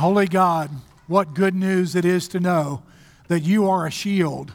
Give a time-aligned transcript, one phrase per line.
[0.00, 0.70] Holy God,
[1.08, 2.82] what good news it is to know
[3.28, 4.50] that you are a shield.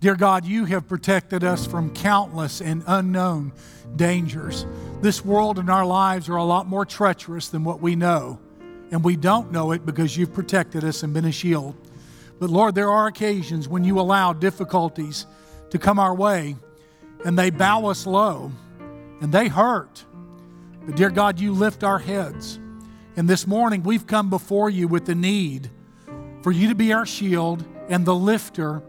[0.00, 3.54] Dear God, you have protected us from countless and unknown
[3.96, 4.66] dangers.
[5.00, 8.38] This world and our lives are a lot more treacherous than what we know,
[8.90, 11.74] and we don't know it because you've protected us and been a shield.
[12.38, 15.24] But Lord, there are occasions when you allow difficulties
[15.70, 16.54] to come our way
[17.24, 18.52] and they bow us low
[19.22, 20.04] and they hurt.
[20.84, 22.58] But dear God, you lift our heads.
[23.14, 25.70] And this morning we've come before you with the need
[26.42, 28.82] for you to be our shield and the lifter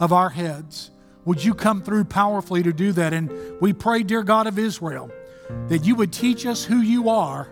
[0.00, 0.90] of our heads.
[1.24, 3.12] Would you come through powerfully to do that?
[3.12, 3.30] And
[3.60, 5.10] we pray, dear God of Israel,
[5.68, 7.48] that you would teach us who you are,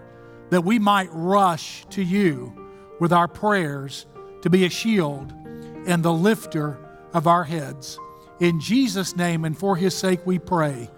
[0.50, 2.52] that we might rush to you
[2.98, 4.06] with our prayers
[4.42, 5.32] to be a shield
[5.86, 6.78] and the lifter
[7.12, 7.98] of our heads.
[8.40, 10.90] In Jesus' name and for his sake we pray.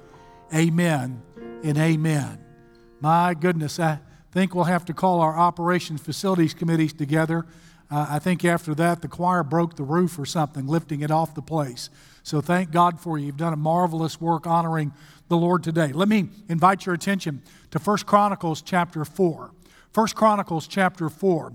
[0.55, 1.23] Amen
[1.63, 2.38] and amen.
[3.01, 4.01] My goodness, I
[4.32, 7.46] think we'll have to call our operations facilities committees together.
[7.91, 11.35] Uh, I think after that, the choir broke the roof or something, lifting it off
[11.35, 11.88] the place.
[12.23, 13.26] So thank God for you.
[13.26, 14.93] You've done a marvelous work honoring
[15.29, 15.93] the Lord today.
[15.93, 19.51] Let me invite your attention to 1 Chronicles chapter 4.
[19.95, 21.54] 1 Chronicles chapter 4.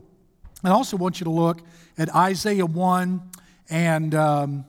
[0.64, 1.60] I also want you to look
[1.98, 3.22] at Isaiah 1
[3.70, 4.66] and um,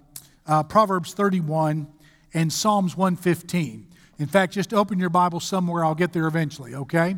[0.46, 1.86] uh, Proverbs 31
[2.34, 3.86] and Psalms 115.
[4.18, 5.84] In fact, just open your Bible somewhere.
[5.84, 7.16] I'll get there eventually, okay?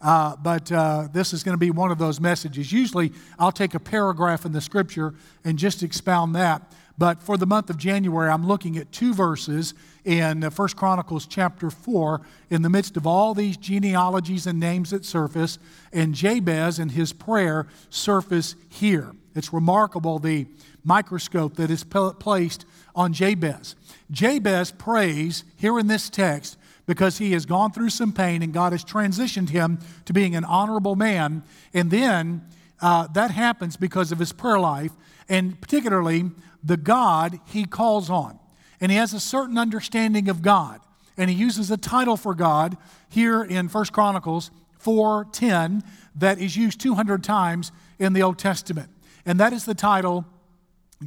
[0.00, 2.72] Uh, but uh, this is going to be one of those messages.
[2.72, 6.62] Usually, I'll take a paragraph in the scripture and just expound that.
[6.96, 11.26] But for the month of January, I'm looking at two verses in uh, First Chronicles
[11.26, 15.58] chapter 4 in the midst of all these genealogies and names that surface,
[15.92, 19.12] and Jabez and his prayer surface here.
[19.34, 20.46] It's remarkable the
[20.82, 23.76] microscope that is placed on Jabez.
[24.10, 26.56] Jabez prays here in this text
[26.88, 30.44] because he has gone through some pain and God has transitioned him to being an
[30.44, 31.44] honorable man.
[31.74, 32.46] And then
[32.80, 34.92] uh, that happens because of his prayer life
[35.28, 36.30] and particularly
[36.64, 38.38] the God he calls on.
[38.80, 40.80] And he has a certain understanding of God.
[41.18, 42.78] And he uses a title for God
[43.10, 44.50] here in First Chronicles
[44.82, 45.82] 4:10
[46.14, 48.88] that is used 200 times in the Old Testament.
[49.26, 50.24] And that is the title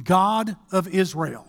[0.04, 1.48] God of Israel.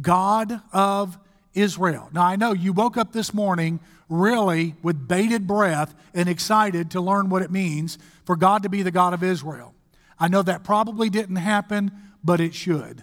[0.00, 1.18] God of
[1.54, 2.08] Israel.
[2.12, 7.00] Now, I know you woke up this morning really with bated breath and excited to
[7.00, 9.74] learn what it means for God to be the God of Israel.
[10.18, 11.90] I know that probably didn't happen,
[12.22, 13.02] but it should.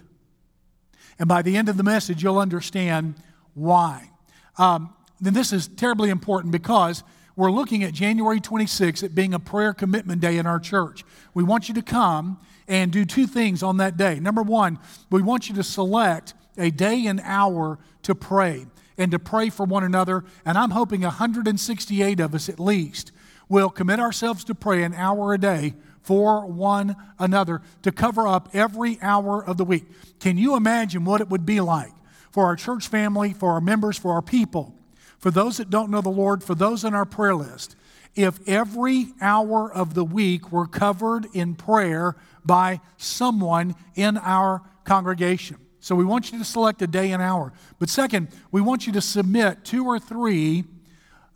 [1.18, 3.14] And by the end of the message, you'll understand
[3.54, 4.10] why.
[4.58, 7.04] Um, then this is terribly important because
[7.36, 11.04] we're looking at January 26th at being a prayer commitment day in our church.
[11.32, 12.38] We want you to come
[12.68, 14.20] and do two things on that day.
[14.20, 14.78] Number one,
[15.10, 18.66] we want you to select a day and hour to pray
[18.98, 20.24] and to pray for one another.
[20.44, 23.12] And I'm hoping 168 of us at least
[23.48, 28.48] will commit ourselves to pray an hour a day for one another to cover up
[28.52, 29.84] every hour of the week.
[30.20, 31.92] Can you imagine what it would be like
[32.30, 34.74] for our church family, for our members, for our people,
[35.18, 37.76] for those that don't know the Lord, for those on our prayer list,
[38.14, 45.58] if every hour of the week were covered in prayer by someone in our congregation?
[45.82, 47.52] So we want you to select a day and hour.
[47.80, 50.62] But second, we want you to submit two or three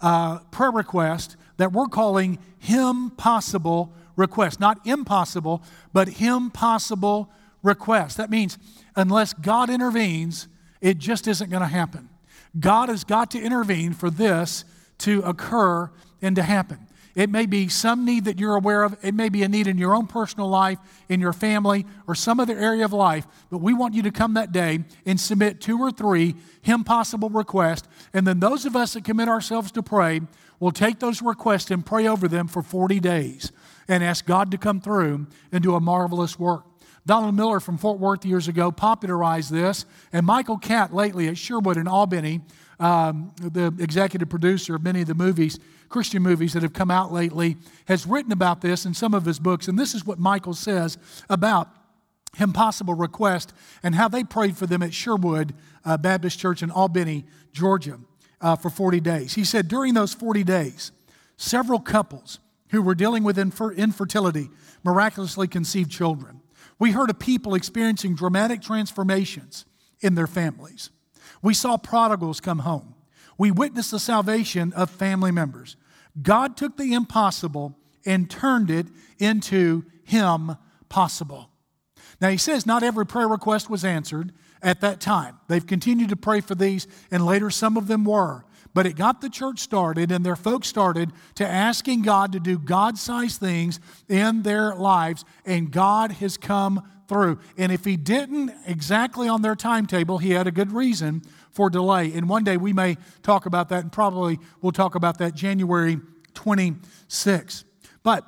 [0.00, 4.60] uh, prayer requests that we're calling Him possible requests.
[4.60, 7.28] Not impossible, but Him possible
[7.64, 8.14] requests.
[8.14, 8.56] That means
[8.94, 10.46] unless God intervenes,
[10.80, 12.08] it just isn't going to happen.
[12.58, 14.64] God has got to intervene for this
[14.98, 15.90] to occur
[16.22, 16.85] and to happen.
[17.16, 18.98] It may be some need that you're aware of.
[19.02, 20.78] It may be a need in your own personal life,
[21.08, 23.26] in your family, or some other area of life.
[23.48, 27.30] But we want you to come that day and submit two or three Him possible
[27.30, 27.88] requests.
[28.12, 30.20] And then those of us that commit ourselves to pray
[30.60, 33.50] will take those requests and pray over them for 40 days
[33.88, 36.64] and ask God to come through and do a marvelous work.
[37.06, 41.76] Donald Miller from Fort Worth years ago popularized this, and Michael Catt lately at Sherwood
[41.78, 42.42] in Albany,
[42.78, 47.12] um, the executive producer of many of the movies, Christian movies that have come out
[47.12, 47.56] lately,
[47.86, 49.68] has written about this in some of his books.
[49.68, 50.98] And this is what Michael says
[51.28, 51.68] about
[52.38, 53.52] impossible request
[53.82, 55.54] and how they prayed for them at Sherwood
[55.84, 57.98] uh, Baptist Church in Albany, Georgia,
[58.40, 59.34] uh, for 40 days.
[59.34, 60.92] He said during those 40 days,
[61.36, 62.38] several couples
[62.70, 64.50] who were dealing with infer- infertility
[64.84, 66.42] miraculously conceived children.
[66.78, 69.64] We heard of people experiencing dramatic transformations
[70.00, 70.90] in their families.
[71.42, 72.94] We saw prodigals come home.
[73.38, 75.76] We witnessed the salvation of family members.
[76.22, 78.86] God took the impossible and turned it
[79.18, 80.56] into Him
[80.88, 81.50] possible.
[82.20, 85.38] Now, he says not every prayer request was answered at that time.
[85.48, 88.44] They've continued to pray for these, and later some of them were.
[88.76, 92.58] but it got the church started, and their folks started to asking God to do
[92.58, 97.38] God sized things in their lives, and God has come through.
[97.56, 102.12] And if He didn't exactly on their timetable, He had a good reason for delay.
[102.12, 106.00] And one day we may talk about that, and probably we'll talk about that January
[106.34, 107.64] 26.
[108.02, 108.24] But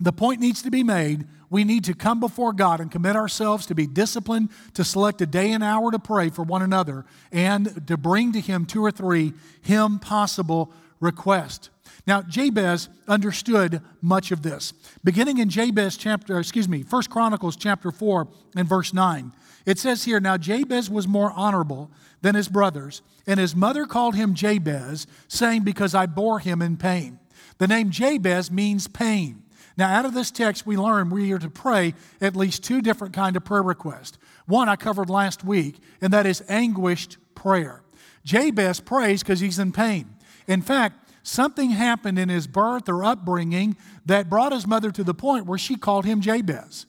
[0.00, 1.26] the point needs to be made.
[1.50, 5.26] We need to come before God and commit ourselves to be disciplined, to select a
[5.26, 8.90] day and hour to pray for one another, and to bring to Him two or
[8.90, 9.32] three
[9.62, 11.70] Him possible requests.
[12.06, 14.72] Now, Jabez understood much of this.
[15.04, 19.32] Beginning in Jabez chapter, uh, excuse me, First Chronicles chapter 4 and verse 9,
[19.66, 21.90] it says here, Now Jabez was more honorable
[22.22, 26.76] than his brothers, and his mother called him Jabez, saying, Because I bore him in
[26.76, 27.18] pain.
[27.58, 29.42] The name Jabez means pain.
[29.76, 33.14] Now, out of this text, we learn we are to pray at least two different
[33.14, 34.18] kind of prayer requests.
[34.46, 37.82] One I covered last week, and that is anguished prayer.
[38.24, 40.16] Jabez prays because he's in pain.
[40.48, 43.76] In fact, something happened in his birth or upbringing
[44.06, 46.86] that brought his mother to the point where she called him Jabez.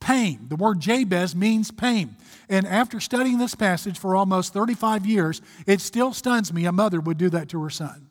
[0.00, 0.46] Pain.
[0.48, 2.16] The word Jabez means pain.
[2.48, 7.00] And after studying this passage for almost 35 years, it still stuns me a mother
[7.00, 8.10] would do that to her son.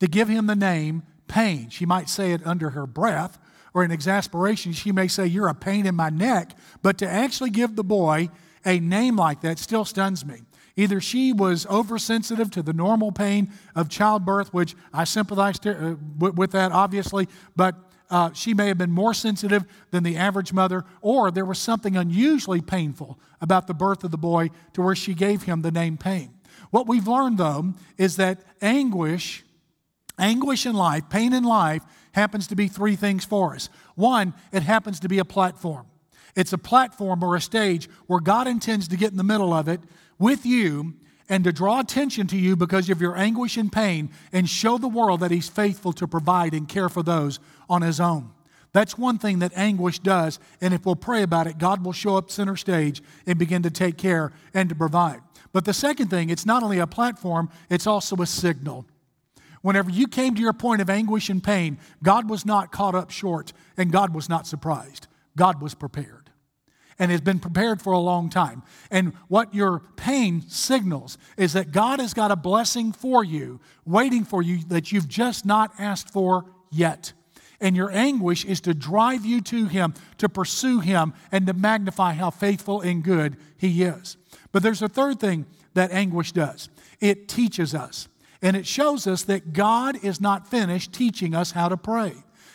[0.00, 1.68] To give him the name pain.
[1.70, 3.38] She might say it under her breath,
[3.74, 6.52] or in exasperation, she may say, You're a pain in my neck.
[6.82, 8.30] But to actually give the boy
[8.64, 10.42] a name like that still stuns me.
[10.76, 16.30] Either she was oversensitive to the normal pain of childbirth, which I sympathize to, uh,
[16.30, 17.74] with that, obviously, but
[18.10, 21.96] uh, she may have been more sensitive than the average mother, or there was something
[21.96, 25.96] unusually painful about the birth of the boy to where she gave him the name
[25.96, 26.34] pain.
[26.70, 29.44] What we've learned, though, is that anguish
[30.18, 31.82] Anguish in life, pain in life,
[32.12, 33.68] happens to be three things for us.
[33.94, 35.86] One, it happens to be a platform.
[36.36, 39.68] It's a platform or a stage where God intends to get in the middle of
[39.68, 39.80] it
[40.18, 40.94] with you
[41.28, 44.86] and to draw attention to you because of your anguish and pain and show the
[44.86, 48.30] world that He's faithful to provide and care for those on His own.
[48.72, 52.16] That's one thing that anguish does, and if we'll pray about it, God will show
[52.16, 55.20] up center stage and begin to take care and to provide.
[55.54, 58.84] But the second thing, it's not only a platform, it's also a signal.
[59.62, 63.10] Whenever you came to your point of anguish and pain, God was not caught up
[63.10, 65.06] short and God was not surprised.
[65.34, 66.25] God was prepared
[66.98, 68.62] and has been prepared for a long time.
[68.90, 74.24] And what your pain signals is that God has got a blessing for you, waiting
[74.24, 77.12] for you that you've just not asked for yet.
[77.60, 82.12] And your anguish is to drive you to Him, to pursue Him, and to magnify
[82.12, 84.16] how faithful and good He is.
[84.52, 86.68] But there's a third thing that anguish does
[87.00, 88.08] it teaches us.
[88.42, 92.12] And it shows us that God is not finished teaching us how to pray.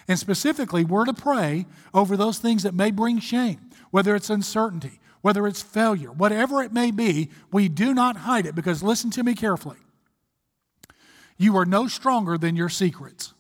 [0.08, 3.60] And specifically, we're to pray over those things that may bring shame,
[3.92, 8.56] whether it's uncertainty, whether it's failure, whatever it may be, we do not hide it
[8.56, 9.78] because listen to me carefully.
[11.38, 13.34] You are no stronger than your secrets.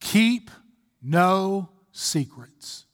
[0.00, 0.50] Keep
[1.02, 2.86] no secrets.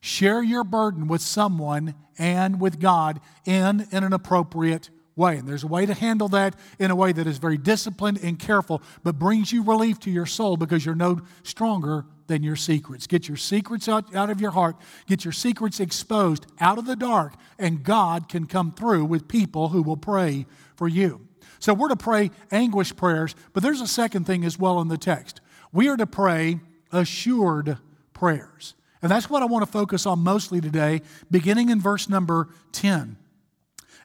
[0.00, 4.90] Share your burden with someone and with God in, in an appropriate
[5.20, 5.36] way.
[5.36, 8.38] And there's a way to handle that in a way that is very disciplined and
[8.38, 13.06] careful, but brings you relief to your soul because you're no stronger than your secrets.
[13.06, 14.76] Get your secrets out, out of your heart,
[15.06, 19.68] get your secrets exposed out of the dark, and God can come through with people
[19.68, 21.28] who will pray for you.
[21.58, 24.96] So we're to pray anguish prayers, but there's a second thing as well in the
[24.96, 25.40] text.
[25.72, 27.78] We are to pray assured
[28.14, 28.74] prayers.
[29.02, 33.16] And that's what I want to focus on mostly today, beginning in verse number 10.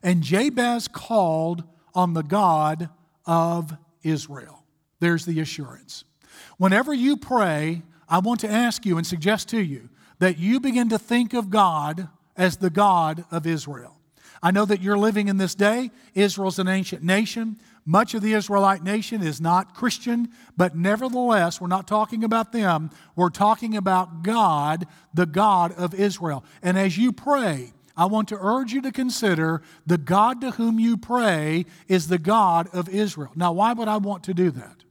[0.02, 2.90] And Jabez called on the God
[3.24, 4.64] of Israel.
[5.00, 6.04] There's the assurance.
[6.58, 9.88] Whenever you pray, I want to ask you and suggest to you
[10.18, 13.98] that you begin to think of God as the God of Israel.
[14.42, 15.90] I know that you're living in this day.
[16.14, 17.56] Israel's an ancient nation.
[17.84, 22.90] Much of the Israelite nation is not Christian, but nevertheless, we're not talking about them.
[23.14, 26.44] We're talking about God, the God of Israel.
[26.62, 30.78] And as you pray, I want to urge you to consider the God to whom
[30.78, 33.32] you pray is the God of Israel.
[33.34, 34.84] Now, why would I want to do that?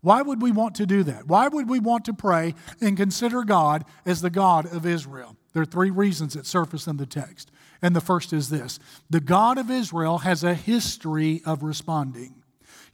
[0.00, 1.26] Why would we want to do that?
[1.26, 5.36] Why would we want to pray and consider God as the God of Israel?
[5.52, 7.50] There are three reasons that surface in the text.
[7.82, 8.78] And the first is this
[9.10, 12.42] the God of Israel has a history of responding.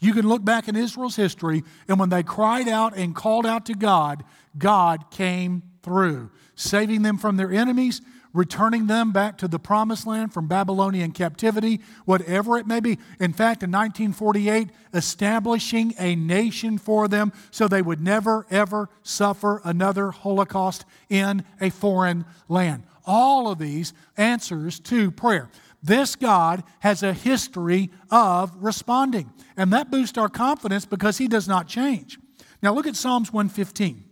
[0.00, 3.66] You can look back in Israel's history, and when they cried out and called out
[3.66, 4.24] to God,
[4.58, 8.00] God came through, saving them from their enemies,
[8.32, 12.98] returning them back to the promised land from Babylonian captivity, whatever it may be.
[13.20, 19.60] In fact, in 1948, establishing a nation for them so they would never, ever suffer
[19.64, 22.84] another Holocaust in a foreign land.
[23.04, 25.50] All of these answers to prayer.
[25.82, 29.32] This God has a history of responding.
[29.56, 32.18] And that boosts our confidence because he does not change.
[32.62, 34.04] Now look at Psalms 115.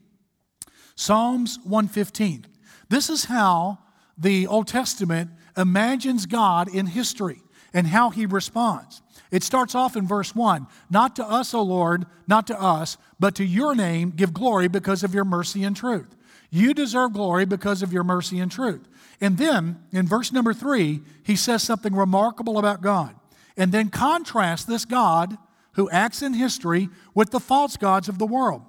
[0.97, 2.47] Psalms 115.
[2.89, 3.79] This is how
[4.21, 9.03] the Old Testament imagines God in history and how he responds.
[9.31, 13.35] It starts off in verse 1 Not to us, O Lord, not to us, but
[13.37, 16.15] to your name give glory because of your mercy and truth.
[16.51, 18.89] You deserve glory because of your mercy and truth.
[19.21, 23.15] And then in verse number 3, he says something remarkable about God.
[23.57, 25.37] And then contrasts this God
[25.75, 28.63] who acts in history with the false gods of the world.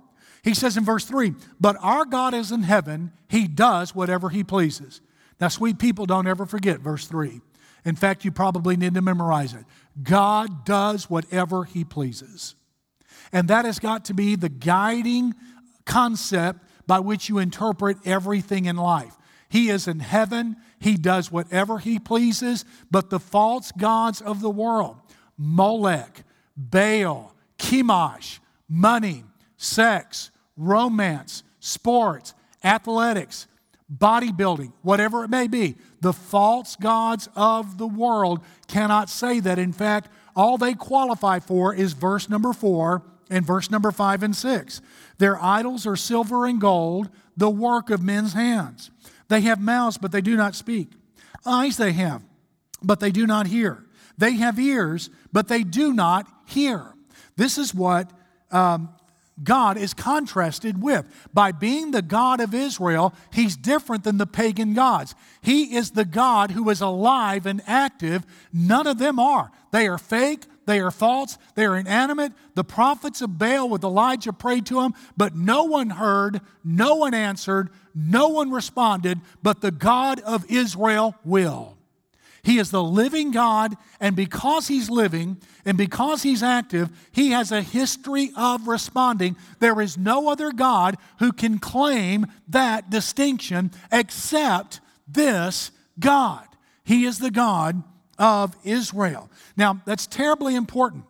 [0.44, 4.44] He says in verse 3, But our God is in heaven, he does whatever he
[4.44, 5.02] pleases.
[5.42, 7.42] Now, sweet people, don't ever forget verse 3.
[7.84, 9.66] In fact, you probably need to memorize it.
[10.02, 12.54] God does whatever He pleases.
[13.34, 15.34] And that has got to be the guiding
[15.86, 19.18] concept by which you interpret everything in life.
[19.50, 24.50] He is in heaven, He does whatever He pleases, but the false gods of the
[24.50, 24.98] world,
[25.38, 26.24] Molech,
[26.56, 29.24] Baal, Chemosh, money,
[29.58, 33.48] sex, romance, sports, athletics,
[33.92, 39.60] bodybuilding, whatever it may be, the false gods of the world cannot say that.
[39.60, 44.36] In fact, all they qualify for is verse number four and verse number five and
[44.36, 44.82] six.
[45.18, 48.92] Their idols are silver and gold, the work of men's hands.
[49.28, 50.92] They have mouths, but they do not speak.
[51.46, 52.24] Eyes they have,
[52.84, 53.86] but they do not hear.
[54.18, 56.94] They have ears, but they do not hear.
[57.36, 58.12] This is what
[58.52, 58.90] um,
[59.44, 61.06] God is contrasted with.
[61.34, 65.16] By being the God of Israel, he's different than the pagan gods.
[65.42, 68.26] He is the God who is alive and active.
[68.54, 69.52] None of them are.
[69.72, 72.34] They are fake, they are false, they are inanimate.
[72.56, 77.14] The prophets of Baal with Elijah prayed to him, but no one heard, no one
[77.14, 81.78] answered, no one responded, but the God of Israel will.
[82.44, 87.52] He is the living God, and because He's living and because He's active, He has
[87.52, 89.36] a history of responding.
[89.60, 96.48] There is no other God who can claim that distinction except this God.
[96.84, 97.84] He is the God
[98.18, 99.30] of Israel.
[99.56, 101.06] Now, that's terribly important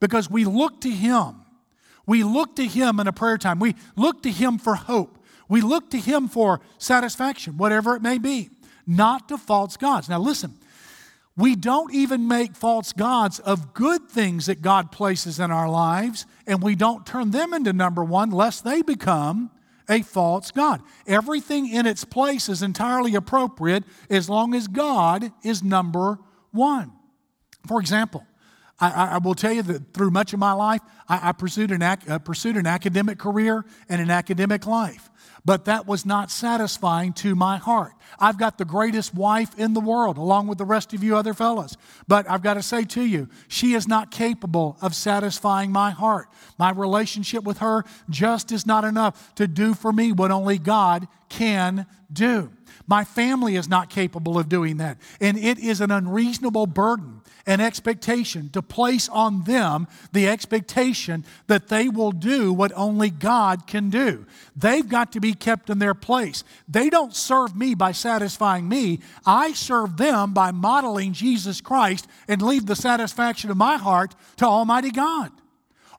[0.00, 1.36] because we look to Him.
[2.06, 3.60] We look to Him in a prayer time.
[3.60, 5.18] We look to Him for hope.
[5.48, 8.50] We look to Him for satisfaction, whatever it may be,
[8.86, 10.08] not to false gods.
[10.08, 10.54] Now, listen,
[11.36, 16.26] we don't even make false gods of good things that God places in our lives,
[16.46, 19.50] and we don't turn them into number one lest they become
[19.88, 20.82] a false God.
[21.06, 26.18] Everything in its place is entirely appropriate as long as God is number
[26.52, 26.92] one.
[27.66, 28.24] For example,
[28.80, 31.82] I, I will tell you that through much of my life, I, I pursued, an
[31.82, 35.10] ac- uh, pursued an academic career and an academic life
[35.44, 37.92] but that was not satisfying to my heart.
[38.18, 41.34] I've got the greatest wife in the world, along with the rest of you other
[41.34, 41.76] fellas.
[42.06, 46.28] But I've got to say to you, she is not capable of satisfying my heart.
[46.58, 51.08] My relationship with her just is not enough to do for me what only God
[51.28, 52.52] can do.
[52.90, 54.98] My family is not capable of doing that.
[55.20, 61.68] And it is an unreasonable burden an expectation to place on them the expectation that
[61.68, 64.26] they will do what only God can do.
[64.54, 66.44] They've got to be kept in their place.
[66.68, 72.42] They don't serve me by satisfying me, I serve them by modeling Jesus Christ and
[72.42, 75.32] leave the satisfaction of my heart to Almighty God.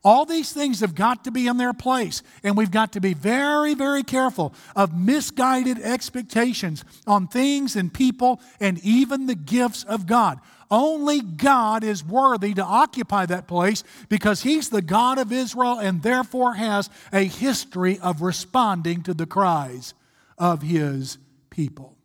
[0.04, 3.14] All these things have got to be in their place, and we've got to be
[3.14, 10.06] very, very careful of misguided expectations on things and people and even the gifts of
[10.06, 10.40] God.
[10.72, 16.02] Only God is worthy to occupy that place because He's the God of Israel and
[16.02, 19.94] therefore has a history of responding to the cries
[20.36, 21.18] of His
[21.50, 21.96] people.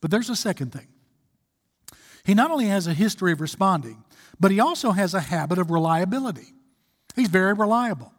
[0.00, 0.88] But there's a second thing.
[2.24, 4.02] He not only has a history of responding,
[4.40, 6.54] but He also has a habit of reliability.
[7.16, 8.12] He's very reliable.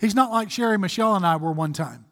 [0.00, 2.06] He's not like Sherry Michelle and I were one time.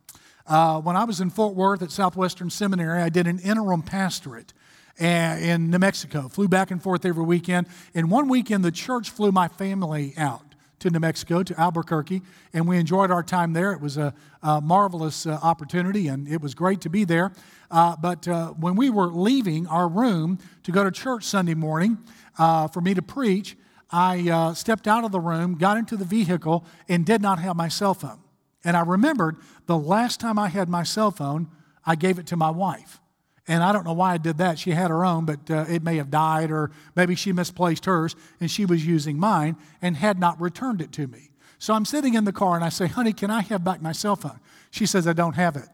[0.47, 4.53] Uh, when I was in Fort Worth at Southwestern Seminary, I did an interim pastorate
[4.99, 6.29] in New Mexico.
[6.29, 7.67] Flew back and forth every weekend.
[7.95, 12.23] And one weekend, the church flew my family out to New Mexico, to Albuquerque,
[12.53, 13.73] and we enjoyed our time there.
[13.73, 17.33] It was a, a marvelous uh, opportunity, and it was great to be there.
[17.71, 21.99] Uh, but uh, when we were leaving our room to go to church Sunday morning
[22.37, 23.57] uh, for me to preach,
[23.93, 27.57] I uh, stepped out of the room, got into the vehicle, and did not have
[27.57, 28.21] my cell phone.
[28.65, 31.49] And I remembered the last time I had my cell phone,
[31.85, 33.01] I gave it to my wife.
[33.49, 34.59] And I don't know why I did that.
[34.59, 38.15] She had her own, but uh, it may have died, or maybe she misplaced hers
[38.41, 41.31] and she was using mine and had not returned it to me.
[41.59, 43.93] So I'm sitting in the car and I say, Honey, can I have back my
[43.93, 44.41] cell phone?
[44.71, 45.69] She says, I don't have it.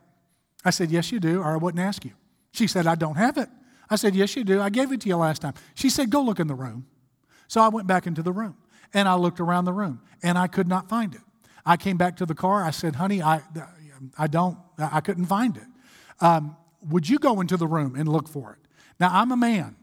[0.65, 2.13] I said, Yes, you do, or I wouldn't ask you.
[2.53, 3.49] She said, I don't have it.
[3.91, 4.61] I said, Yes, you do.
[4.63, 5.55] I gave it to you last time.
[5.75, 6.87] She said, Go look in the room.
[7.49, 8.57] So I went back into the room
[8.95, 11.21] and I looked around the room and I could not find it.
[11.67, 12.63] I came back to the car.
[12.63, 13.43] I said, Honey, I,
[14.17, 15.67] I don't, I couldn't find it.
[16.21, 16.57] Um,
[16.89, 18.69] would you go into the room and look for it?
[19.01, 19.77] Now, I'm a man,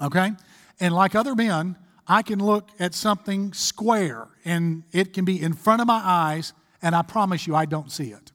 [0.00, 0.32] okay?
[0.78, 5.52] And like other men, I can look at something square and it can be in
[5.52, 8.32] front of my eyes, and I promise you, I don't see it.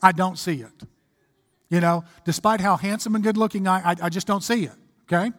[0.00, 0.88] I don't see it.
[1.68, 4.76] You know, despite how handsome and good looking I, I, I just don't see it,
[5.04, 5.32] okay?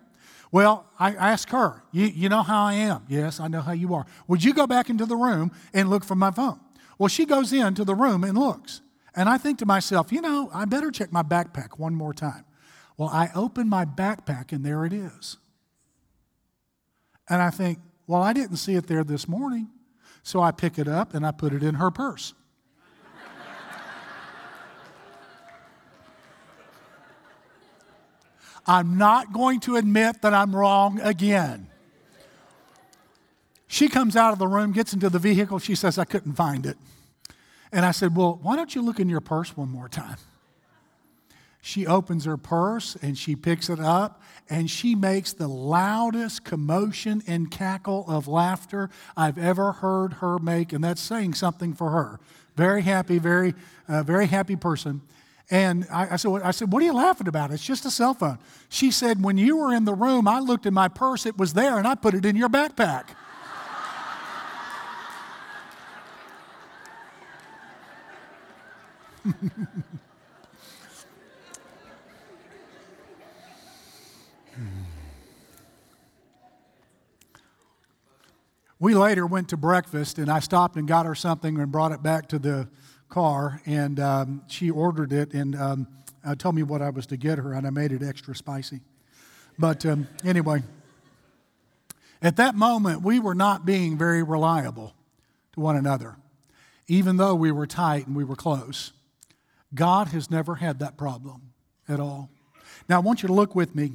[0.53, 3.05] Well, I asked her, you, you know how I am?
[3.10, 4.05] Yes, I know how you are.
[4.27, 6.60] Would you go back into the room and look for my phone?
[7.00, 8.81] Well, she goes into the room and looks.
[9.15, 12.45] And I think to myself, you know, I better check my backpack one more time.
[12.98, 15.38] Well, I open my backpack and there it is.
[17.27, 19.69] And I think, well, I didn't see it there this morning.
[20.22, 22.36] So I pick it up and I put it in her purse.
[28.65, 31.67] I'm not going to admit that I'm wrong again.
[33.67, 35.60] She comes out of the room, gets into the vehicle.
[35.60, 36.77] She says, I couldn't find it.
[37.72, 40.17] And I said, Well, why don't you look in your purse one more time?
[41.65, 47.24] She opens her purse and she picks it up and she makes the loudest commotion
[47.25, 50.74] and cackle of laughter I've ever heard her make.
[50.74, 52.20] And that's saying something for her.
[52.55, 53.55] Very happy, very,
[53.88, 55.01] uh, very happy person.
[55.50, 57.51] And I, I, said, I said, What are you laughing about?
[57.51, 58.39] It's just a cell phone.
[58.69, 61.53] She said, When you were in the room, I looked in my purse, it was
[61.53, 63.09] there, and I put it in your backpack.
[78.79, 82.01] we later went to breakfast, and I stopped and got her something and brought it
[82.01, 82.69] back to the
[83.13, 83.62] car.
[83.65, 85.88] And um, she ordered it and um,
[86.25, 88.82] uh, told me what I was to get her, and I made it extra spicy.
[89.60, 90.63] But um, anyway,
[92.22, 94.93] at that moment, we were not being very reliable
[95.53, 96.15] to one another,
[96.88, 98.93] even though we were tight and we were close.
[99.75, 101.53] God has never had that problem
[101.88, 102.29] at all.
[102.89, 103.93] Now, I want you to look with me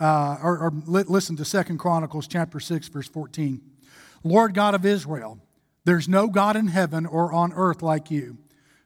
[0.00, 3.60] uh, or, or listen to Second Chronicles chapter 6, verse 14.
[4.24, 5.38] Lord God of Israel,
[5.84, 8.38] there's no God in heaven or on earth like you,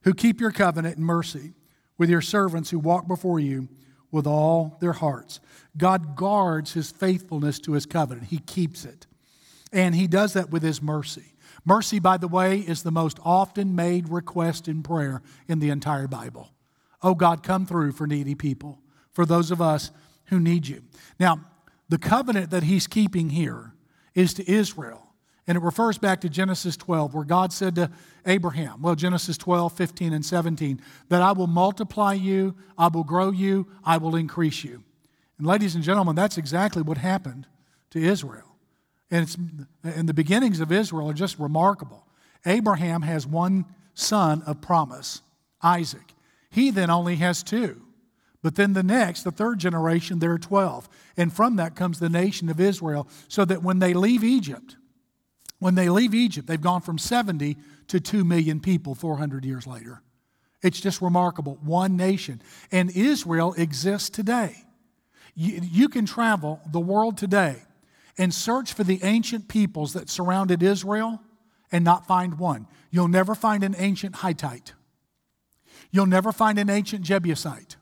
[0.05, 1.55] who keep your covenant and mercy
[1.99, 3.69] with your servants who walk before you
[4.11, 5.41] with all their hearts.
[5.77, 9.07] God guards his faithfulness to his covenant, he keeps it.
[9.73, 11.35] And he does that with his mercy.
[11.65, 16.07] Mercy, by the way, is the most often made request in prayer in the entire
[16.07, 16.51] Bible.
[17.03, 18.79] Oh God, come through for needy people,
[19.13, 19.91] for those of us
[20.27, 20.83] who need you.
[21.19, 21.41] Now,
[21.89, 23.75] the covenant that he's keeping here
[24.15, 25.04] is to Israel.
[25.47, 27.91] And it refers back to Genesis 12, where God said to
[28.25, 30.81] Abraham, well, Genesis 12, 15, and 17,
[31.11, 34.83] that I will multiply you, I will grow you, I will increase you.
[35.37, 37.47] And ladies and gentlemen, that's exactly what happened
[37.91, 38.57] to Israel.
[39.11, 39.37] And, it's,
[39.83, 42.07] and the beginnings of Israel are just remarkable.
[42.47, 45.21] Abraham has one son of promise,
[45.63, 46.15] Isaac.
[46.51, 47.83] He then only has two.
[48.43, 50.89] But then the next, the third generation, there are 12.
[51.17, 54.77] And from that comes the nation of Israel, so that when they leave Egypt,
[55.65, 57.57] when they leave Egypt, they've gone from 70
[57.89, 60.03] to 2 million people 400 years later.
[60.63, 61.59] It's just remarkable.
[61.63, 62.43] One nation.
[62.71, 64.57] And Israel exists today.
[65.35, 67.63] You, you can travel the world today
[68.19, 71.23] and search for the ancient peoples that surrounded Israel
[71.73, 72.67] and not find one.
[72.91, 74.75] You'll never find an ancient Hittite.
[75.91, 77.77] You'll never find an ancient Jebusite.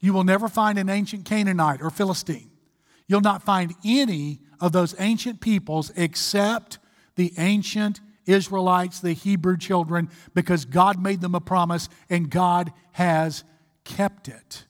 [0.00, 2.50] You will never find an ancient Canaanite or Philistine.
[3.06, 6.80] You'll not find any of those ancient peoples except
[7.16, 13.44] the ancient Israelites, the Hebrew children, because God made them a promise and God has
[13.84, 14.64] kept it.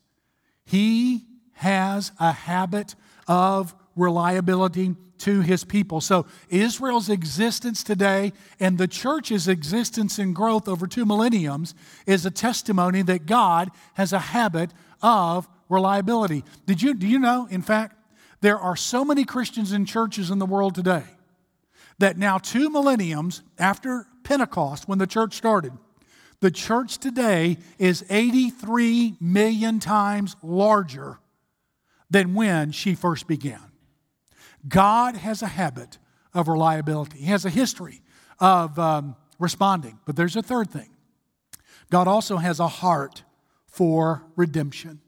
[0.64, 2.94] He has a habit
[3.26, 6.02] of reliability to his people.
[6.02, 11.74] So, Israel's existence today and the church's existence and growth over two millenniums
[12.06, 16.44] is a testimony that God has a habit of reliability.
[16.66, 17.96] Did you, do you know, in fact,
[18.42, 21.04] there are so many Christians in churches in the world today
[21.98, 25.72] that now, two millenniums after Pentecost, when the church started,
[26.40, 31.18] the church today is 83 million times larger
[32.10, 33.72] than when she first began.
[34.68, 35.98] God has a habit
[36.34, 38.02] of reliability, He has a history
[38.38, 39.98] of um, responding.
[40.04, 40.90] But there's a third thing
[41.90, 43.22] God also has a heart
[43.66, 45.00] for redemption.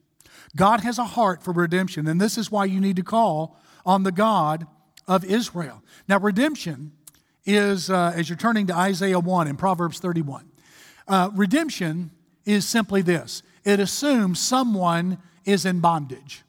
[0.57, 4.03] God has a heart for redemption, and this is why you need to call on
[4.03, 4.67] the God
[5.09, 5.83] of Israel.
[6.07, 6.93] Now, redemption
[7.45, 10.49] is, uh, as you're turning to Isaiah 1 and Proverbs 31,
[11.09, 12.11] uh, redemption
[12.45, 16.45] is simply this it assumes someone is in bondage.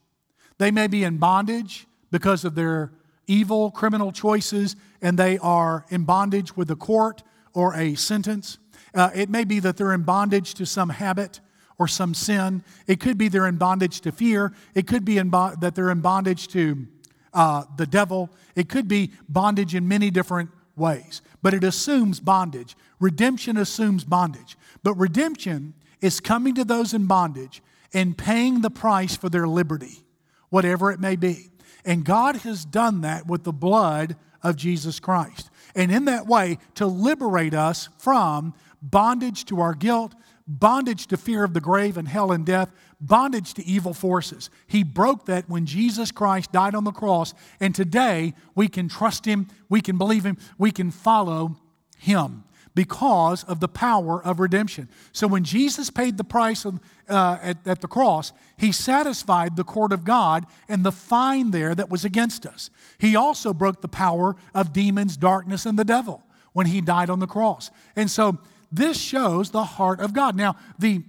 [0.57, 2.91] They may be in bondage because of their
[3.27, 8.57] evil criminal choices, and they are in bondage with a court or a sentence.
[8.93, 11.39] Uh, it may be that they're in bondage to some habit
[11.77, 12.63] or some sin.
[12.87, 14.51] It could be they're in bondage to fear.
[14.75, 16.87] It could be bo- that they're in bondage to
[17.33, 18.29] uh, the devil.
[18.55, 22.75] It could be bondage in many different ways, but it assumes bondage.
[22.99, 24.57] Redemption assumes bondage.
[24.83, 27.61] But redemption is coming to those in bondage
[27.93, 30.05] and paying the price for their liberty,
[30.49, 31.49] whatever it may be.
[31.85, 35.49] And God has done that with the blood of Jesus Christ.
[35.75, 40.13] And in that way, to liberate us from bondage to our guilt,
[40.49, 44.49] bondage to fear of the grave and hell and death, bondage to evil forces.
[44.67, 47.33] He broke that when Jesus Christ died on the cross.
[47.59, 51.55] And today, we can trust Him, we can believe Him, we can follow
[51.97, 54.89] Him because of the power of redemption.
[55.11, 59.63] So when Jesus paid the price of, uh, at, at the cross, he satisfied the
[59.63, 62.69] court of God and the fine there that was against us.
[62.97, 67.19] He also broke the power of demons, darkness, and the devil when he died on
[67.19, 67.69] the cross.
[67.95, 68.39] And so
[68.71, 70.35] this shows the heart of God.
[70.35, 71.03] Now, the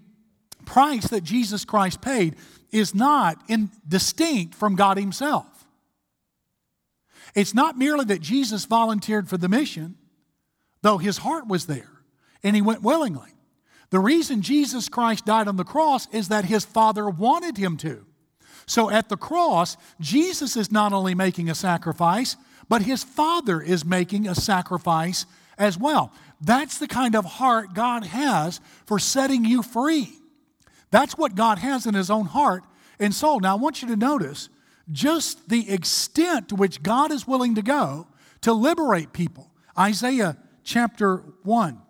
[0.65, 2.37] price that Jesus Christ paid
[2.71, 5.47] is not in, distinct from God Himself.
[7.35, 9.97] It's not merely that Jesus volunteered for the mission,
[10.83, 11.91] though His heart was there
[12.43, 13.31] and He went willingly.
[13.91, 18.07] The reason Jesus Christ died on the cross is that His Father wanted Him to.
[18.67, 22.37] So at the cross, Jesus is not only making a sacrifice,
[22.69, 25.27] but His Father is making a sacrifice
[25.59, 26.13] as well.
[26.41, 30.15] That's the kind of heart God has for setting you free.
[30.91, 32.65] That's what God has in His own heart
[32.99, 33.41] and soul.
[33.41, 34.49] Now, I want you to notice
[34.91, 38.07] just the extent to which God is willing to go
[38.41, 39.51] to liberate people.
[39.79, 41.81] Isaiah chapter 1.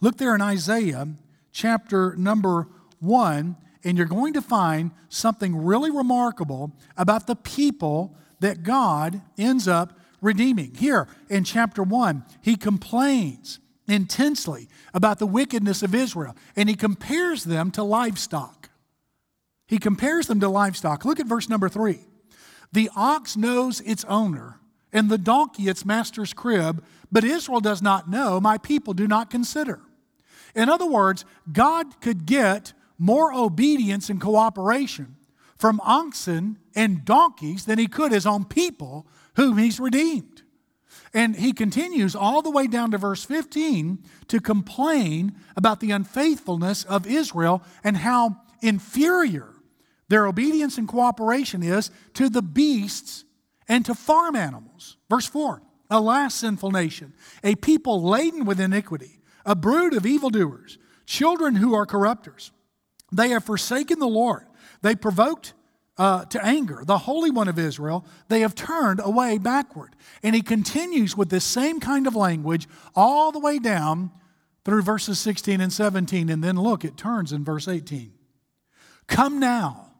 [0.00, 1.08] Look there in Isaiah
[1.52, 2.68] chapter number
[3.00, 9.66] 1, and you're going to find something really remarkable about the people that God ends
[9.66, 10.74] up redeeming.
[10.74, 17.44] Here in chapter 1, he complains intensely about the wickedness of Israel, and he compares
[17.44, 18.68] them to livestock.
[19.66, 21.04] He compares them to livestock.
[21.04, 22.00] Look at verse number 3.
[22.72, 24.60] The ox knows its owner,
[24.92, 29.30] and the donkey its master's crib, but Israel does not know, my people do not
[29.30, 29.80] consider.
[30.54, 35.16] In other words, God could get more obedience and cooperation
[35.56, 40.42] from oxen and donkeys than he could his own people whom he's redeemed.
[41.14, 46.84] And he continues all the way down to verse 15 to complain about the unfaithfulness
[46.84, 49.54] of Israel and how inferior
[50.08, 53.24] their obedience and cooperation is to the beasts
[53.68, 54.96] and to farm animals.
[55.08, 61.56] Verse 4 Alas, sinful nation, a people laden with iniquity, a brood of evildoers, children
[61.56, 62.50] who are corrupters.
[63.12, 64.46] They have forsaken the Lord.
[64.82, 65.54] They provoked
[65.98, 69.96] uh, to anger, the Holy One of Israel, they have turned away backward.
[70.22, 74.10] And he continues with this same kind of language all the way down
[74.64, 76.28] through verses 16 and 17.
[76.28, 78.12] And then look, it turns in verse 18.
[79.06, 79.92] Come now,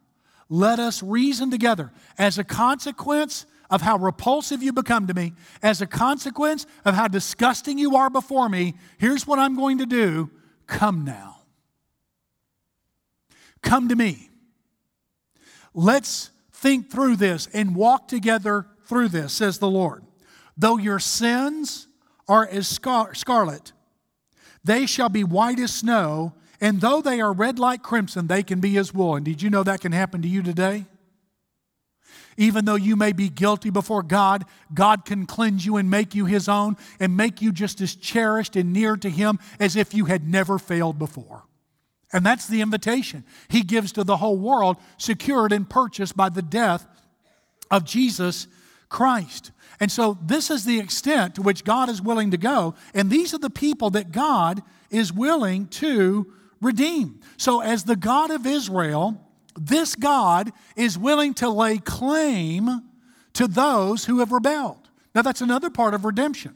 [0.48, 1.92] let us reason together.
[2.18, 5.32] As a consequence of how repulsive you become to me,
[5.62, 9.86] as a consequence of how disgusting you are before me, here's what I'm going to
[9.86, 10.30] do.
[10.66, 11.38] Come now.
[13.62, 14.30] Come to me.
[15.76, 20.04] Let's think through this and walk together through this, says the Lord.
[20.56, 21.86] Though your sins
[22.26, 23.72] are as scar- scarlet,
[24.64, 28.58] they shall be white as snow, and though they are red like crimson, they can
[28.58, 29.16] be as wool.
[29.16, 30.86] And did you know that can happen to you today?
[32.38, 36.24] Even though you may be guilty before God, God can cleanse you and make you
[36.24, 40.06] His own and make you just as cherished and near to Him as if you
[40.06, 41.44] had never failed before.
[42.12, 46.42] And that's the invitation he gives to the whole world, secured and purchased by the
[46.42, 46.86] death
[47.70, 48.46] of Jesus
[48.88, 49.50] Christ.
[49.80, 52.74] And so, this is the extent to which God is willing to go.
[52.94, 57.20] And these are the people that God is willing to redeem.
[57.36, 59.20] So, as the God of Israel,
[59.58, 62.82] this God is willing to lay claim
[63.34, 64.88] to those who have rebelled.
[65.14, 66.54] Now, that's another part of redemption.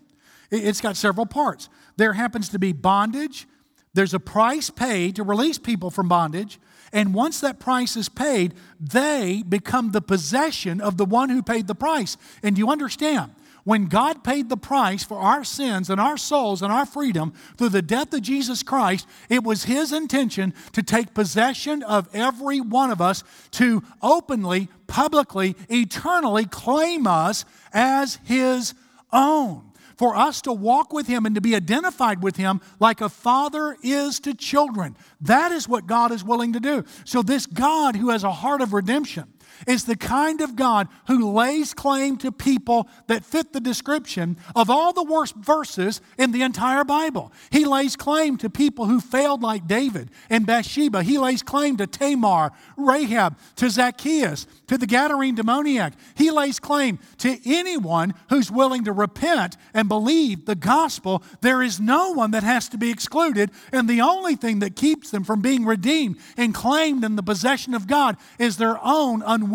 [0.51, 1.69] It's got several parts.
[1.97, 3.47] There happens to be bondage,
[3.95, 6.59] there's a price paid to release people from bondage.
[6.93, 11.67] And once that price is paid, they become the possession of the one who paid
[11.67, 12.17] the price.
[12.43, 13.33] And you understand?
[13.65, 17.69] When God paid the price for our sins and our souls and our freedom through
[17.69, 22.91] the death of Jesus Christ, it was His intention to take possession of every one
[22.91, 23.23] of us,
[23.53, 28.75] to openly, publicly, eternally claim us as His
[29.13, 29.70] own
[30.01, 33.77] for us to walk with Him and to be identified with Him like a father
[33.83, 34.97] is to children.
[35.21, 36.85] That is what God is willing to do.
[37.05, 39.31] So, this God who has a heart of redemption,
[39.67, 44.71] is the kind of God who lays claim to people that fit the description of
[44.71, 47.33] all the worst verses in the entire Bible.
[47.51, 51.03] He lays claim to people who failed like David and Bathsheba.
[51.03, 55.95] He lays claim to Tamar, Rahab, to Zacchaeus, to the Gadarene demoniac.
[56.15, 61.23] He lays claim to anyone who's willing to repent and believe the gospel.
[61.41, 65.11] There is no one that has to be excluded, and the only thing that keeps
[65.11, 69.50] them from being redeemed and claimed in the possession of God is their own unwillingness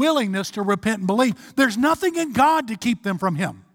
[0.52, 1.56] to repent and believe.
[1.56, 3.66] There's nothing in God to keep them from Him.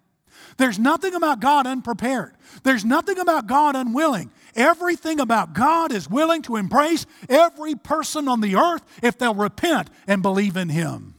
[0.57, 2.35] There's nothing about God unprepared.
[2.65, 4.31] There's nothing about God unwilling.
[4.55, 9.89] Everything about God is willing to embrace every person on the earth if they'll repent
[10.07, 11.15] and believe in Him.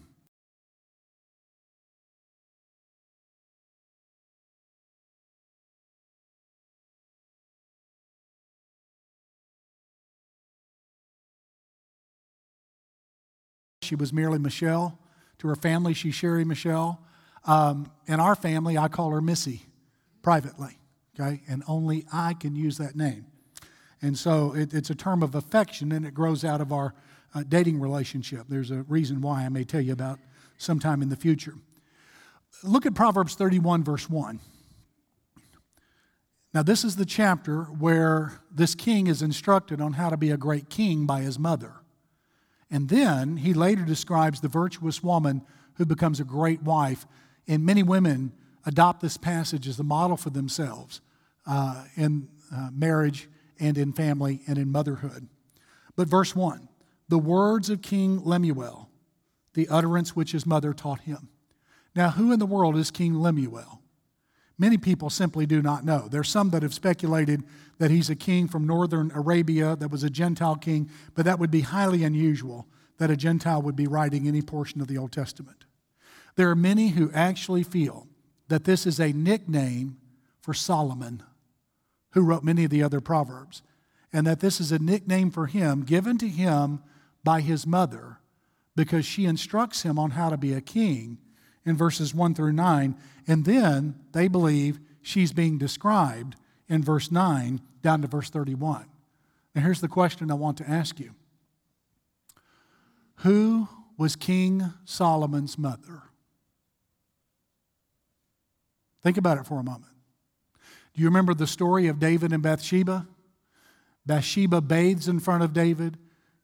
[13.91, 14.97] She was merely Michelle.
[15.39, 17.03] To her family, she's Sherry Michelle.
[17.43, 19.63] Um, in our family, I call her Missy
[20.21, 20.77] privately,
[21.19, 21.41] okay?
[21.49, 23.25] And only I can use that name.
[24.01, 26.93] And so it, it's a term of affection and it grows out of our
[27.35, 28.45] uh, dating relationship.
[28.47, 30.19] There's a reason why I may tell you about
[30.57, 31.55] sometime in the future.
[32.63, 34.39] Look at Proverbs 31, verse 1.
[36.53, 40.37] Now, this is the chapter where this king is instructed on how to be a
[40.37, 41.80] great king by his mother.
[42.71, 45.43] And then he later describes the virtuous woman
[45.75, 47.05] who becomes a great wife.
[47.47, 48.31] And many women
[48.65, 51.01] adopt this passage as the model for themselves
[51.45, 53.27] uh, in uh, marriage
[53.59, 55.27] and in family and in motherhood.
[55.95, 56.69] But verse 1
[57.09, 58.89] the words of King Lemuel,
[59.53, 61.27] the utterance which his mother taught him.
[61.93, 63.80] Now, who in the world is King Lemuel?
[64.61, 66.07] Many people simply do not know.
[66.07, 67.41] There's some that have speculated
[67.79, 71.49] that he's a king from northern Arabia that was a Gentile king, but that would
[71.49, 72.67] be highly unusual
[72.99, 75.65] that a Gentile would be writing any portion of the Old Testament.
[76.35, 78.07] There are many who actually feel
[78.49, 79.97] that this is a nickname
[80.41, 81.23] for Solomon,
[82.11, 83.63] who wrote many of the other Proverbs,
[84.13, 86.83] and that this is a nickname for him given to him
[87.23, 88.19] by his mother
[88.75, 91.17] because she instructs him on how to be a king
[91.65, 92.95] in verses 1 through 9.
[93.27, 96.35] And then they believe she's being described
[96.67, 98.85] in verse 9 down to verse 31.
[99.53, 101.11] Now, here's the question I want to ask you
[103.17, 106.03] Who was King Solomon's mother?
[109.03, 109.91] Think about it for a moment.
[110.93, 113.07] Do you remember the story of David and Bathsheba?
[114.05, 115.97] Bathsheba bathes in front of David,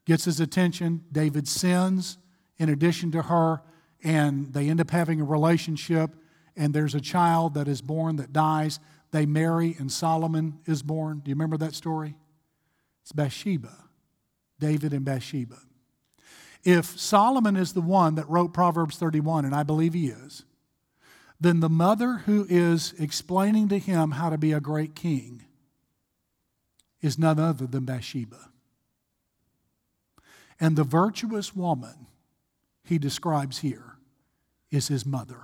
[0.05, 1.03] gets his attention.
[1.11, 2.17] David sins
[2.57, 3.61] in addition to her
[4.03, 6.15] and they end up having a relationship,
[6.55, 8.79] and there's a child that is born that dies.
[9.11, 11.19] They marry, and Solomon is born.
[11.19, 12.15] Do you remember that story?
[13.03, 13.71] It's Bathsheba,
[14.59, 15.57] David and Bathsheba.
[16.63, 20.43] If Solomon is the one that wrote Proverbs 31, and I believe he is,
[21.39, 25.45] then the mother who is explaining to him how to be a great king
[27.01, 28.49] is none other than Bathsheba.
[30.59, 32.07] And the virtuous woman
[32.87, 33.97] he describes here
[34.71, 35.39] is his mother.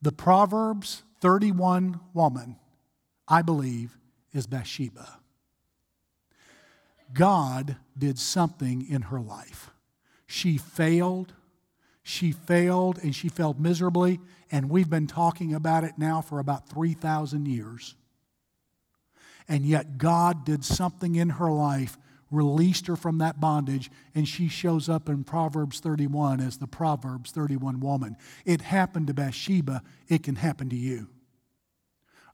[0.00, 2.56] The Proverbs 31 woman,
[3.28, 3.96] I believe,
[4.32, 5.18] is Bathsheba.
[7.12, 9.70] God did something in her life.
[10.26, 11.34] She failed.
[12.02, 14.18] She failed and she failed miserably,
[14.50, 17.94] and we've been talking about it now for about 3,000 years.
[19.48, 21.98] And yet, God did something in her life
[22.32, 27.30] released her from that bondage, and she shows up in Proverbs 31 as the Proverbs
[27.30, 28.16] 31 woman.
[28.44, 31.08] It happened to Bathsheba, it can happen to you.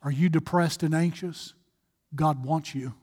[0.02, 1.54] Are you depressed and anxious?
[2.14, 2.94] God wants you.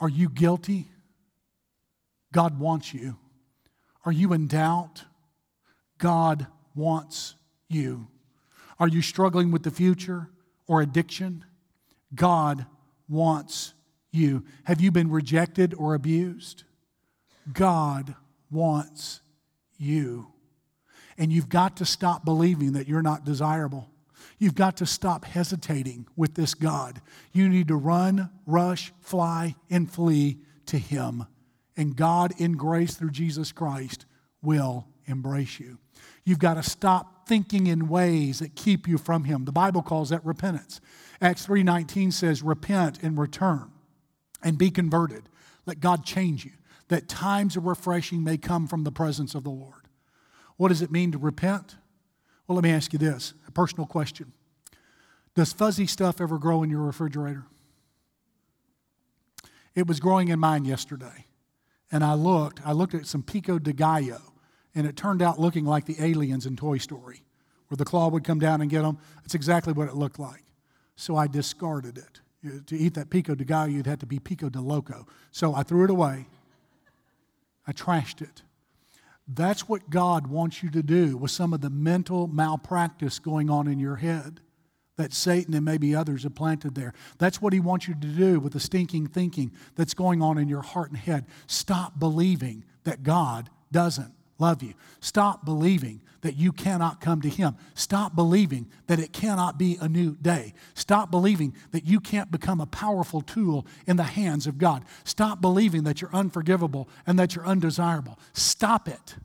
[0.00, 0.88] Are you guilty?
[2.32, 3.16] God wants you.
[4.04, 5.04] Are you in doubt?
[5.98, 7.36] God wants
[7.68, 8.08] you.
[8.80, 10.28] Are you struggling with the future
[10.66, 11.44] or addiction?
[12.14, 12.66] God
[13.08, 13.74] wants
[14.12, 14.44] you?
[14.64, 16.64] Have you been rejected or abused?
[17.52, 18.14] God
[18.50, 19.20] wants
[19.78, 20.28] you.
[21.18, 23.90] And you've got to stop believing that you're not desirable.
[24.38, 27.00] You've got to stop hesitating with this God.
[27.32, 31.26] You need to run, rush, fly, and flee to Him.
[31.76, 34.06] And God, in grace through Jesus Christ,
[34.42, 35.78] will embrace you.
[36.24, 39.44] You've got to stop thinking in ways that keep you from Him.
[39.44, 40.80] The Bible calls that repentance.
[41.20, 43.71] Acts 3:19 says, "Repent and return."
[44.42, 45.28] And be converted.
[45.66, 46.52] Let God change you,
[46.88, 49.88] that times of refreshing may come from the presence of the Lord.
[50.56, 51.76] What does it mean to repent?
[52.46, 54.32] Well, let me ask you this a personal question
[55.34, 57.44] Does fuzzy stuff ever grow in your refrigerator?
[59.74, 61.26] It was growing in mine yesterday.
[61.92, 62.60] and I looked.
[62.64, 64.32] I looked at some pico de gallo,
[64.74, 67.22] and it turned out looking like the aliens in Toy Story,
[67.68, 68.98] where the claw would come down and get them.
[69.24, 70.42] It's exactly what it looked like.
[70.96, 72.21] So I discarded it.
[72.66, 75.06] To eat that pico de gallo, you'd have to be pico de loco.
[75.30, 76.26] So I threw it away.
[77.66, 78.42] I trashed it.
[79.28, 83.68] That's what God wants you to do with some of the mental malpractice going on
[83.68, 84.40] in your head
[84.96, 86.92] that Satan and maybe others have planted there.
[87.18, 90.48] That's what he wants you to do with the stinking thinking that's going on in
[90.48, 91.26] your heart and head.
[91.46, 94.74] Stop believing that God doesn't love you.
[95.00, 97.56] Stop believing that you cannot come to Him.
[97.74, 100.52] Stop believing that it cannot be a new day.
[100.74, 104.84] Stop believing that you can't become a powerful tool in the hands of God.
[105.04, 108.18] Stop believing that you're unforgivable and that you're undesirable.
[108.32, 109.16] Stop it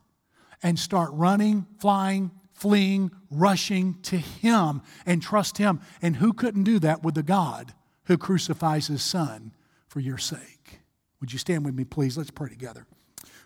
[0.64, 5.82] and start running, flying, fleeing, rushing to Him and trust Him.
[6.02, 7.74] And who couldn't do that with the God
[8.06, 9.52] who crucifies His Son
[9.88, 10.80] for your sake?
[11.22, 12.18] Would you stand with me, please?
[12.18, 12.86] Let's pray together.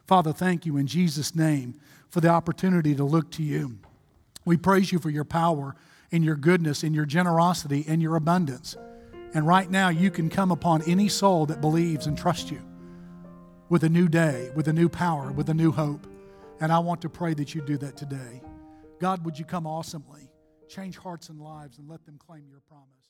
[0.08, 1.76] Father, thank you in Jesus' name
[2.10, 3.80] for the opportunity to look to you.
[4.46, 5.76] We praise you for your power
[6.12, 8.76] and your goodness and your generosity and your abundance.
[9.34, 12.62] And right now, you can come upon any soul that believes and trusts you
[13.70, 16.06] with a new day, with a new power, with a new hope.
[16.60, 18.42] And I want to pray that you do that today.
[19.00, 20.30] God, would you come awesomely,
[20.68, 23.01] change hearts and lives, and let them claim your promise?